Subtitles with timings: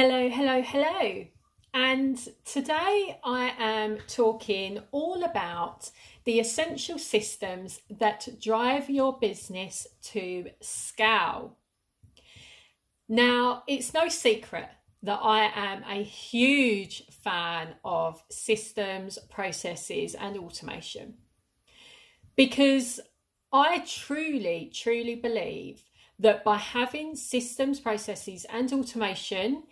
[0.00, 1.26] Hello, hello, hello.
[1.74, 5.90] And today I am talking all about
[6.22, 11.56] the essential systems that drive your business to scale.
[13.08, 14.68] Now, it's no secret
[15.02, 21.14] that I am a huge fan of systems, processes, and automation
[22.36, 23.00] because
[23.52, 25.82] I truly, truly believe
[26.18, 29.62] that by having systems, processes, and automation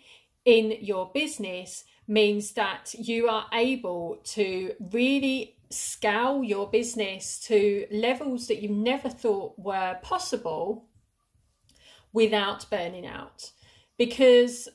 [0.47, 8.47] in your business means that you are able to really scale your business to levels
[8.47, 10.85] that you never thought were possible
[12.13, 13.51] without burning out.
[13.97, 14.69] Because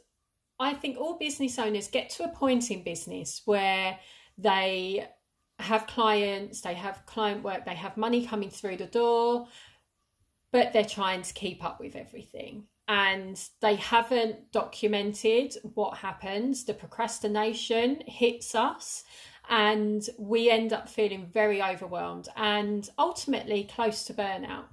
[0.61, 3.99] I think all business owners get to a point in business where
[4.37, 5.09] they
[5.59, 9.47] have clients, they have client work, they have money coming through the door,
[10.51, 16.65] but they're trying to keep up with everything and they haven't documented what happens.
[16.65, 19.05] The procrastination hits us,
[19.49, 24.65] and we end up feeling very overwhelmed and ultimately close to burnout.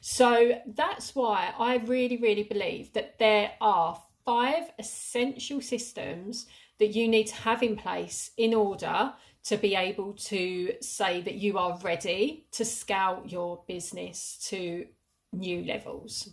[0.00, 6.46] So that's why I really, really believe that there are five essential systems
[6.78, 9.12] that you need to have in place in order
[9.44, 14.86] to be able to say that you are ready to scale your business to
[15.32, 16.30] new levels.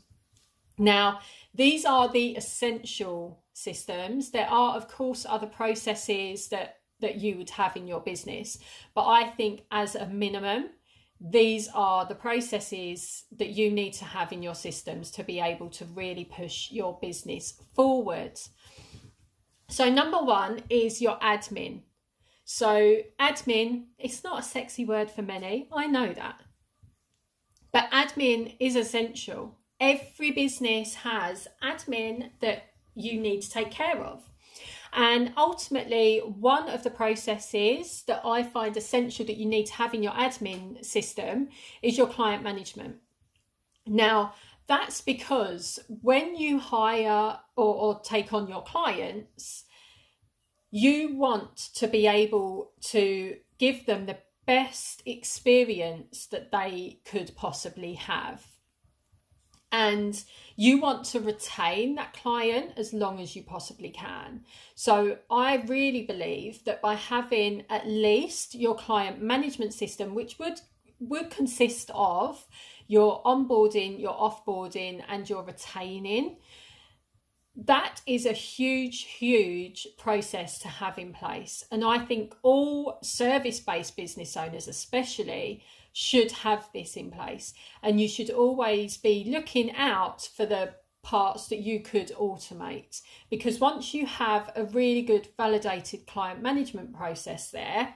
[0.79, 1.19] Now,
[1.53, 4.31] these are the essential systems.
[4.31, 8.57] There are, of course, other processes that, that you would have in your business,
[8.95, 10.69] but I think as a minimum,
[11.21, 15.69] these are the processes that you need to have in your systems to be able
[15.71, 18.39] to really push your business forward.
[19.67, 21.81] So, number one is your admin.
[22.45, 26.39] So, admin, it's not a sexy word for many, I know that.
[27.73, 32.63] But admin is essential every business has admin that
[32.95, 34.29] you need to take care of.
[34.91, 39.93] And ultimately, one of the processes that I find essential that you need to have
[39.93, 41.49] in your admin system
[41.81, 42.97] is your client management.
[43.85, 44.33] Now,
[44.67, 49.65] that's because when you hire or, or take on your clients,
[50.71, 57.93] you want to be able to give them the best experience that they could possibly
[57.93, 58.45] have
[59.71, 60.23] and
[60.55, 64.41] you want to retain that client as long as you possibly can.
[64.75, 70.59] So, I really believe that by having at least your client management system, which would
[70.99, 72.45] would consist of
[72.87, 76.37] your onboarding, your offboarding, and your retaining,
[77.55, 81.63] that is a huge, huge process to have in place.
[81.71, 85.63] And I think all service based business owners, especially,
[85.99, 87.53] should have this in place.
[87.83, 93.59] And you should always be looking out for the parts that you could automate because
[93.59, 97.95] once you have a really good validated client management process there,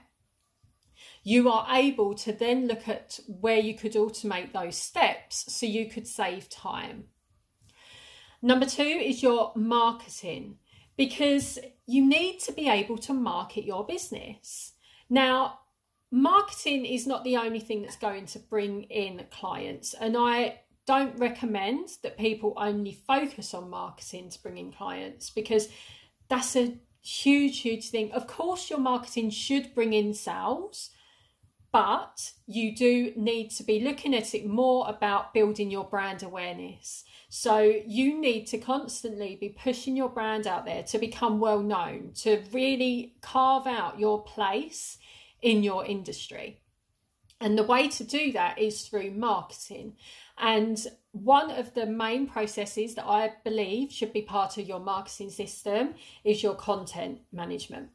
[1.23, 5.89] you are able to then look at where you could automate those steps so you
[5.89, 7.05] could save time.
[8.41, 10.57] Number two is your marketing
[10.97, 14.73] because you need to be able to market your business.
[15.09, 15.59] Now,
[16.13, 19.95] marketing is not the only thing that's going to bring in clients.
[19.95, 25.69] And I don't recommend that people only focus on marketing to bring in clients because
[26.29, 28.11] that's a huge, huge thing.
[28.11, 30.91] Of course, your marketing should bring in sales,
[31.71, 37.05] but you do need to be looking at it more about building your brand awareness.
[37.29, 37.57] So
[37.87, 42.43] you need to constantly be pushing your brand out there to become well known, to
[42.51, 44.99] really carve out your place
[45.43, 46.61] in your industry.
[47.39, 49.97] And the way to do that is through marketing.
[50.37, 50.81] And
[51.11, 55.95] one of the main processes that I believe should be part of your marketing system
[56.23, 57.89] is your content management.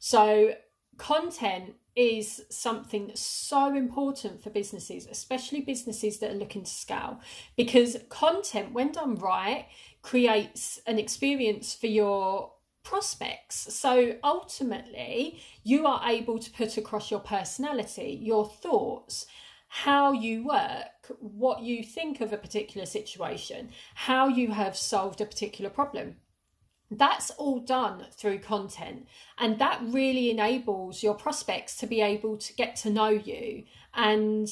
[0.00, 0.54] So,
[0.98, 7.20] content is something that's so important for businesses, especially businesses that are looking to scale,
[7.56, 9.66] because content, when done right,
[10.02, 13.74] creates an experience for your prospects.
[13.74, 19.26] So ultimately, you are able to put across your personality, your thoughts,
[19.68, 25.26] how you work, what you think of a particular situation, how you have solved a
[25.26, 26.16] particular problem.
[26.90, 29.06] That's all done through content,
[29.38, 34.48] and that really enables your prospects to be able to get to know you and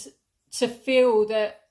[0.53, 1.63] to feel that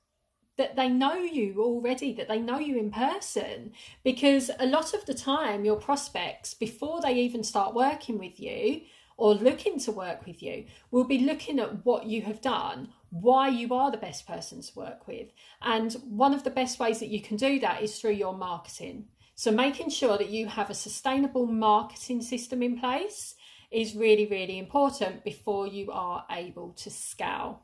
[0.57, 3.71] that they know you already, that they know you in person.
[4.04, 8.81] Because a lot of the time, your prospects, before they even start working with you
[9.18, 13.48] or looking to work with you, will be looking at what you have done, why
[13.48, 15.30] you are the best person to work with.
[15.62, 19.06] And one of the best ways that you can do that is through your marketing.
[19.36, 23.36] So, making sure that you have a sustainable marketing system in place
[23.69, 27.62] is really, really important before you are able to scale.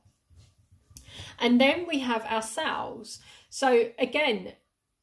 [1.39, 3.19] And then we have ourselves.
[3.49, 4.53] So, again,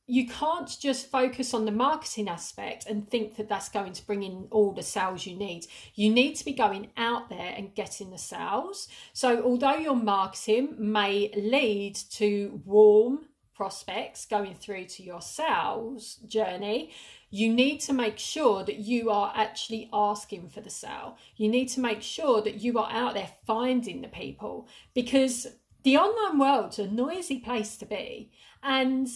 [0.07, 4.25] you can't just focus on the marketing aspect and think that that's going to bring
[4.25, 5.67] in all the sales you need.
[5.95, 8.89] You need to be going out there and getting the sales.
[9.13, 16.91] So, although your marketing may lead to warm prospects going through to your sales journey,
[17.31, 21.19] you need to make sure that you are actually asking for the sale.
[21.37, 25.47] You need to make sure that you are out there finding the people because
[25.83, 28.31] the online world's a noisy place to be.
[28.63, 29.09] And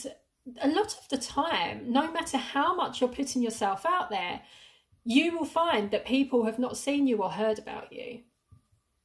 [0.61, 4.43] a lot of the time, no matter how much you're putting yourself out there,
[5.05, 8.21] you will find that people have not seen you or heard about you.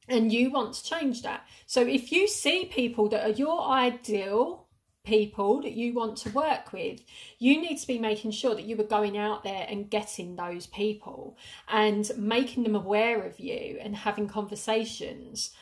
[0.08, 1.46] And you want to change that.
[1.66, 4.66] So if you see people that are your ideal
[5.04, 7.00] people that you want to work with,
[7.38, 10.66] you need to be making sure that you are going out there and getting those
[10.66, 11.36] people
[11.68, 15.52] and making them aware of you and having conversations.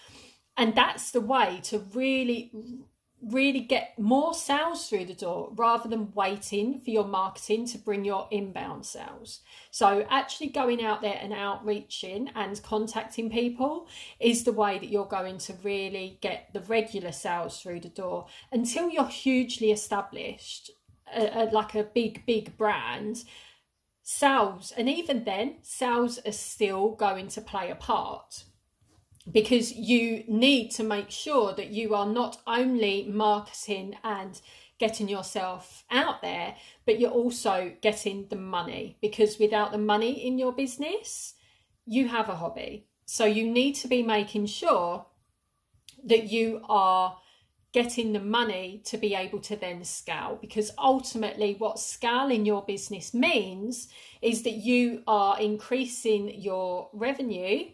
[0.59, 2.51] And that's the way to really
[3.23, 8.05] really get more sales through the door rather than waiting for your marketing to bring
[8.05, 9.41] your inbound sales.
[9.71, 13.89] So, actually going out there and outreaching and contacting people
[14.21, 18.27] is the way that you're going to really get the regular sales through the door
[18.53, 20.71] until you're hugely established,
[21.53, 23.25] like a big, big brand.
[24.03, 28.45] Sales, and even then, sales are still going to play a part
[29.33, 34.41] because you need to make sure that you are not only marketing and
[34.79, 36.55] getting yourself out there,
[36.87, 41.35] but you're also getting the money because without the money in your business,
[41.85, 42.87] you have a hobby.
[43.07, 45.07] So you need to be making sure
[46.05, 47.19] that you are
[47.73, 53.13] getting the money to be able to then scale because ultimately what scaling your business
[53.13, 53.89] means
[54.23, 57.65] is that you are increasing your revenue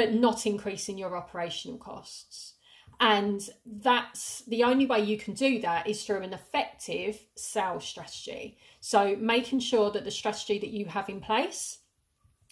[0.00, 2.54] but not increasing your operational costs.
[3.00, 8.56] And that's the only way you can do that is through an effective sales strategy.
[8.80, 11.80] So, making sure that the strategy that you have in place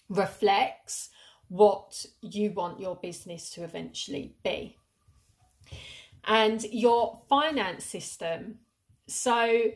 [0.09, 1.09] reflects
[1.47, 4.77] what you want your business to eventually be.
[6.25, 8.59] And your finance system.
[9.07, 9.71] So,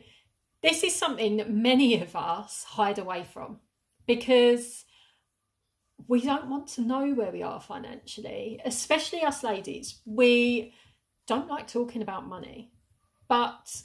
[0.61, 3.61] this is something that many of us hide away from
[4.05, 4.85] because
[6.07, 10.01] we don't want to know where we are financially, especially us ladies.
[10.05, 10.73] We
[11.27, 12.71] don't like talking about money.
[13.27, 13.81] But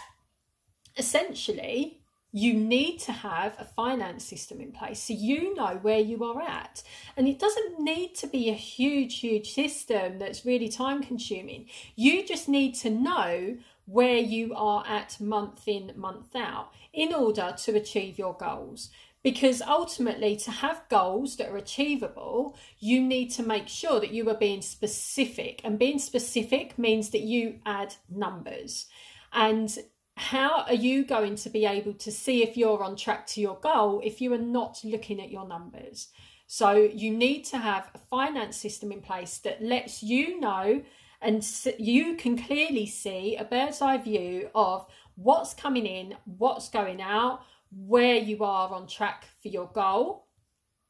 [0.97, 6.23] essentially, you need to have a finance system in place so you know where you
[6.25, 6.83] are at.
[7.17, 11.69] And it doesn't need to be a huge, huge system that's really time consuming.
[11.97, 13.57] You just need to know
[13.89, 18.91] where you are at month in, month out in order to achieve your goals.
[19.23, 24.29] Because ultimately to have goals that are achievable you need to make sure that you
[24.29, 25.63] are being specific.
[25.65, 28.87] And being specific means that you add numbers.
[29.33, 29.77] And
[30.19, 33.57] how are you going to be able to see if you're on track to your
[33.57, 36.09] goal if you are not looking at your numbers?
[36.47, 40.83] So you need to have a finance system in place that lets you know
[41.21, 41.47] and
[41.79, 44.87] you can clearly see a bird's eye view of
[45.17, 50.27] what's coming in what's going out where you are on track for your goal.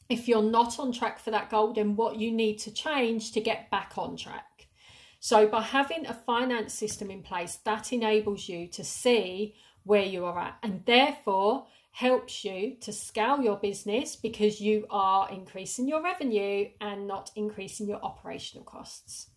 [0.08, 3.40] If you're not on track for that goal, then what you need to change to
[3.40, 4.68] get back on track.
[5.20, 10.24] So, by having a finance system in place, that enables you to see where you
[10.24, 16.02] are at and therefore helps you to scale your business because you are increasing your
[16.02, 19.30] revenue and not increasing your operational costs.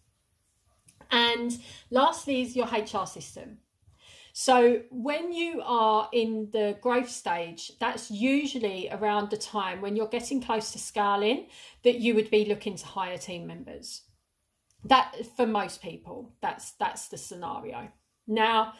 [1.12, 1.58] And
[1.90, 3.58] lastly, is your HR system.
[4.34, 10.08] So, when you are in the growth stage, that's usually around the time when you're
[10.08, 11.48] getting close to scaling
[11.84, 14.04] that you would be looking to hire team members.
[14.86, 17.90] That for most people, that's that's the scenario.
[18.26, 18.74] Now,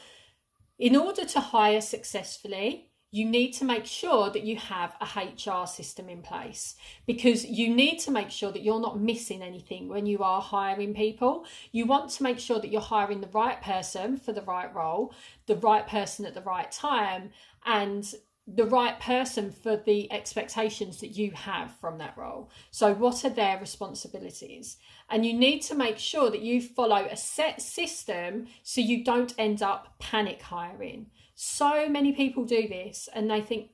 [0.80, 5.68] in order to hire successfully, you need to make sure that you have a HR
[5.68, 6.76] system in place
[7.06, 10.94] because you need to make sure that you're not missing anything when you are hiring
[10.94, 11.46] people.
[11.74, 15.14] You want to make sure that you're hiring the right person for the right role,
[15.46, 17.32] the right person at the right time,
[17.66, 18.14] and
[18.48, 22.50] the right person for the expectations that you have from that role.
[22.72, 24.78] So, what are their responsibilities?
[25.10, 29.36] And you need to make sure that you follow a set system so you don't
[29.38, 31.08] end up panic hiring.
[31.44, 33.72] So many people do this and they think,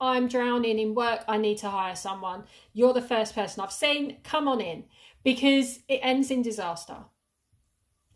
[0.00, 2.44] I'm drowning in work, I need to hire someone.
[2.72, 4.84] You're the first person I've seen, come on in,
[5.22, 6.96] because it ends in disaster.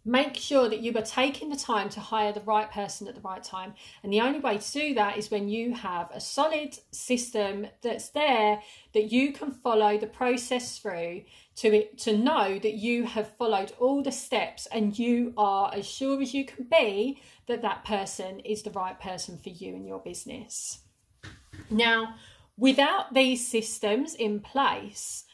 [0.07, 3.21] Make sure that you are taking the time to hire the right person at the
[3.21, 3.75] right time.
[4.03, 8.09] And the only way to do that is when you have a solid system that's
[8.09, 8.63] there
[8.95, 11.25] that you can follow the process through
[11.57, 15.87] to, it, to know that you have followed all the steps and you are as
[15.87, 19.87] sure as you can be that that person is the right person for you and
[19.87, 20.81] your business.
[21.71, 22.15] Now,
[22.57, 25.25] without these systems in place,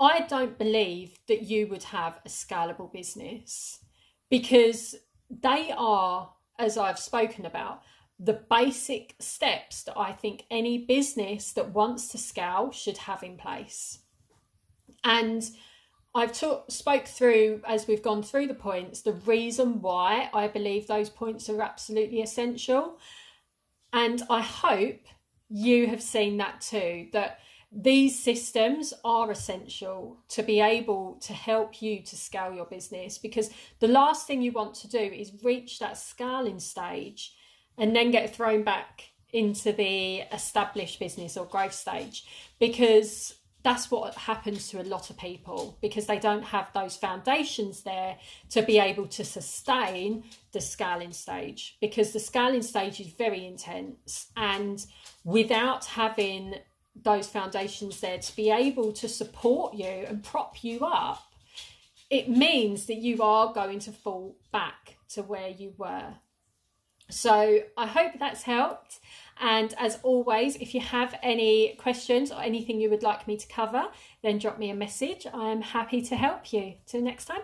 [0.00, 3.78] I don't believe that you would have a scalable business
[4.30, 4.96] because
[5.30, 7.82] they are, as I've spoken about,
[8.18, 13.36] the basic steps that I think any business that wants to scale should have in
[13.36, 14.00] place.
[15.04, 15.42] And
[16.14, 20.86] I've talk, spoke through as we've gone through the points the reason why I believe
[20.86, 22.98] those points are absolutely essential.
[23.92, 25.00] And I hope
[25.48, 27.38] you have seen that too that
[27.74, 33.50] these systems are essential to be able to help you to scale your business because
[33.80, 37.34] the last thing you want to do is reach that scaling stage
[37.78, 42.26] and then get thrown back into the established business or growth stage
[42.60, 47.82] because that's what happens to a lot of people because they don't have those foundations
[47.82, 48.16] there
[48.50, 54.28] to be able to sustain the scaling stage because the scaling stage is very intense
[54.36, 54.86] and
[55.24, 56.56] without having
[56.94, 61.22] those foundations there to be able to support you and prop you up
[62.10, 66.14] it means that you are going to fall back to where you were
[67.12, 69.00] so I hope that's helped.
[69.40, 73.46] And as always, if you have any questions or anything you would like me to
[73.46, 73.84] cover,
[74.22, 75.26] then drop me a message.
[75.32, 76.74] I'm happy to help you.
[76.86, 77.42] Till next time.